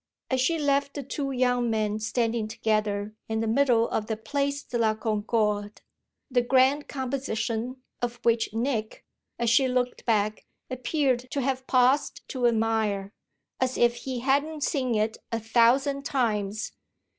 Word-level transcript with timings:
As 0.31 0.41
she 0.41 0.57
left 0.57 0.95
the 0.95 1.03
two 1.03 1.29
young 1.29 1.69
men 1.69 1.99
standing 1.99 2.47
together 2.47 3.13
in 3.29 3.39
the 3.39 3.45
middle 3.45 3.87
of 3.87 4.07
the 4.07 4.17
Place 4.17 4.63
de 4.63 4.79
la 4.79 4.95
Concorde, 4.95 5.81
the 6.31 6.41
grand 6.41 6.87
composition 6.87 7.83
of 8.01 8.15
which 8.23 8.51
Nick, 8.51 9.05
as 9.37 9.51
she 9.51 9.67
looked 9.67 10.03
back, 10.07 10.47
appeared 10.71 11.29
to 11.29 11.41
have 11.41 11.67
paused 11.67 12.27
to 12.29 12.47
admire 12.47 13.13
as 13.59 13.77
if 13.77 13.93
he 13.95 14.21
hadn't 14.21 14.63
seen 14.63 14.95
it 14.95 15.17
a 15.31 15.39
thousand 15.39 16.03
times! 16.03 16.71